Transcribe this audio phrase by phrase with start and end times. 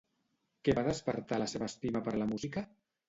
[0.67, 2.65] Què va despertar la seva estima per la música?